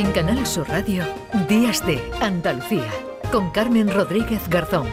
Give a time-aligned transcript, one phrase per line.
[0.00, 1.04] En Canal Sur Radio,
[1.46, 2.90] Días de Andalucía,
[3.30, 4.86] con Carmen Rodríguez Garzón.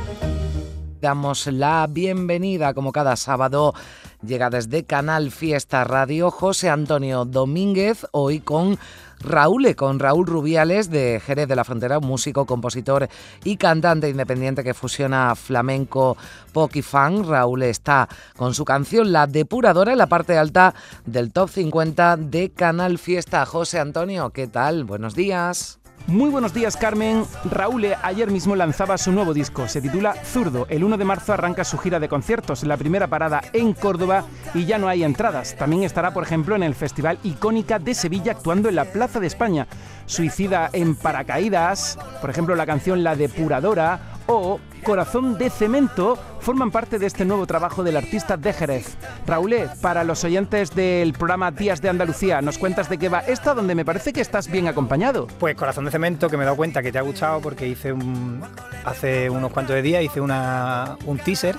[1.00, 3.74] Damos la bienvenida, como cada sábado,
[4.22, 8.78] llega desde Canal Fiesta Radio José Antonio Domínguez, hoy con
[9.20, 13.10] Raúl, con Raúl Rubiales de Jerez de la Frontera, músico, compositor
[13.44, 16.18] y cantante independiente que fusiona flamenco,
[16.54, 17.26] pop y funk.
[17.28, 20.74] Raúl está con su canción La Depuradora en la parte alta
[21.06, 23.46] del top 50 de Canal Fiesta.
[23.46, 24.84] José Antonio, ¿qué tal?
[24.84, 25.80] Buenos días.
[26.08, 27.26] Muy buenos días, Carmen.
[27.52, 29.68] Raúl ayer mismo lanzaba su nuevo disco.
[29.68, 30.66] Se titula Zurdo.
[30.70, 32.64] El 1 de marzo arranca su gira de conciertos.
[32.64, 35.58] La primera parada en Córdoba y ya no hay entradas.
[35.58, 39.28] También estará, por ejemplo, en el Festival Icónica de Sevilla actuando en la Plaza de
[39.28, 39.68] España.
[40.06, 47.00] Suicida en paracaídas, por ejemplo, la canción La Depuradora o Corazón de Cemento forman parte
[47.00, 48.98] de este nuevo trabajo del artista de Jerez.
[49.26, 53.54] Raúl, para los oyentes del programa Días de Andalucía, ¿nos cuentas de qué va esta
[53.54, 55.28] donde me parece que estás bien acompañado?
[55.40, 57.92] Pues Corazón de Cemento, que me he dado cuenta que te ha gustado porque hice
[57.92, 58.42] un,
[58.86, 61.56] hace unos cuantos de días hice un teaser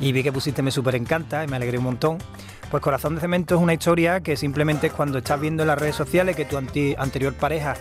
[0.00, 2.18] y vi que pusiste Me Super Encanta y me alegré un montón.
[2.70, 5.78] Pues Corazón de Cemento es una historia que simplemente es cuando estás viendo en las
[5.78, 7.76] redes sociales que tu anterior pareja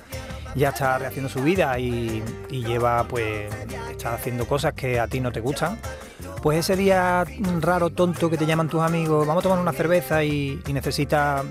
[0.56, 3.54] ya está rehaciendo su vida y, lleva, pues,
[3.90, 5.80] está haciendo cosas que a ti no te gustan.
[6.42, 7.26] Pues ese día
[7.62, 11.44] raro, tonto que te llaman tus amigos, vamos a tomar una cerveza y, necesitas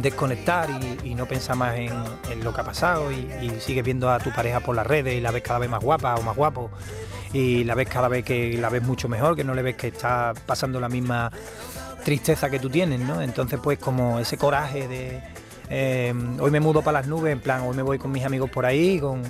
[0.00, 0.68] desconectar
[1.04, 1.92] y, no pensar más en,
[2.42, 5.20] lo que ha pasado y, y, sigues viendo a tu pareja por las redes y
[5.20, 6.70] la ves cada vez más guapa o más guapo
[7.32, 9.88] y la ves cada vez que la ves mucho mejor, que no le ves que
[9.88, 11.30] está pasando la misma
[12.04, 13.20] tristeza que tú tienes, ¿no?
[13.20, 15.22] Entonces pues como ese coraje de
[15.68, 18.50] eh, hoy me mudo para las nubes, en plan, hoy me voy con mis amigos
[18.50, 19.22] por ahí, con,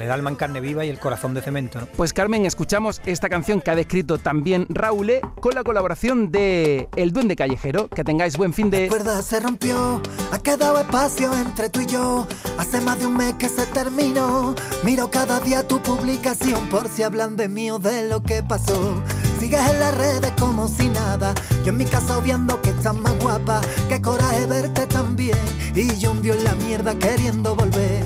[0.00, 1.80] el alma en carne viva y el corazón de cemento.
[1.96, 6.88] Pues Carmen, escuchamos esta canción que ha descrito también Raúl e con la colaboración de
[6.96, 7.88] El Duende Callejero.
[7.88, 8.88] Que tengáis buen fin de...
[9.04, 12.26] La se rompió, ha quedado espacio entre tú y yo.
[12.58, 14.54] Hace más de un mes que se terminó.
[14.84, 19.02] Miro cada día tu publicación por si hablan de mí o de lo que pasó.
[19.42, 21.34] Sigues en las redes como si nada.
[21.64, 23.60] Yo en mi casa viendo que estás más guapa.
[23.88, 25.36] Qué coraje verte también.
[25.74, 28.04] Y yo hundió en la mierda queriendo volver.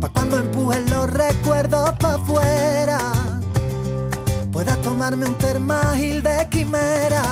[0.00, 3.00] Pa' cuando empujen los recuerdos pa' afuera.
[4.52, 7.24] Puedas tomarme un termagil de quimera.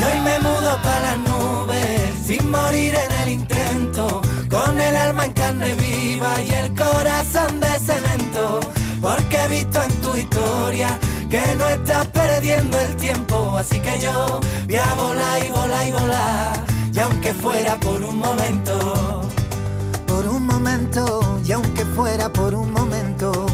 [0.00, 2.12] Y hoy me mudo para las nubes.
[2.26, 4.20] Sin morir en el intento.
[4.50, 8.58] Con el alma en carne viva y el corazón de cemento.
[9.00, 10.98] Porque he visto en tu historia
[11.30, 15.92] que no estás perdiendo el tiempo, así que yo voy a volar y volar y
[15.92, 19.22] volar, y aunque fuera por un momento,
[20.08, 23.46] por un momento, y aunque fuera por un momento,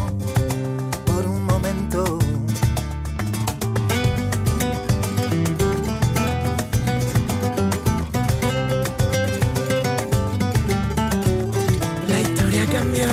[1.04, 2.18] por un momento.
[12.08, 13.06] La historia cambió,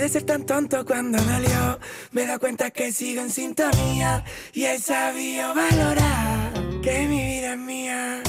[0.00, 1.78] de ser tan tonto cuando salió
[2.12, 4.24] me da cuenta que sigo en sintonía
[4.54, 6.52] y he sabido valorar
[6.82, 8.22] que mi vida es mía.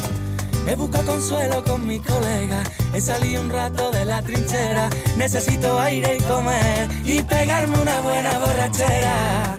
[0.67, 2.61] He buscado consuelo con mi colega,
[2.93, 8.37] he salido un rato de la trinchera, necesito aire y comer y pegarme una buena
[8.39, 9.57] borrachera.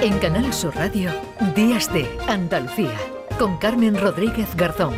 [0.00, 1.12] En Canal Sur Radio,
[1.54, 2.96] Días de Andalucía,
[3.38, 4.94] con Carmen Rodríguez Garzón.